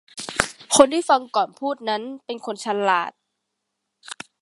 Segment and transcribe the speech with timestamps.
[0.75, 3.11] คนที่ฟังก่อนพูดนั้นเป็นคนฉลาด